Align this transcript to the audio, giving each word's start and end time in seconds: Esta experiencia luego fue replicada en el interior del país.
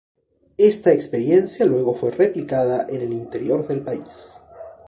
Esta 0.57 0.93
experiencia 0.93 1.63
luego 1.67 1.93
fue 1.93 2.09
replicada 2.09 2.87
en 2.89 3.03
el 3.03 3.13
interior 3.13 3.67
del 3.67 3.83
país. 3.83 4.41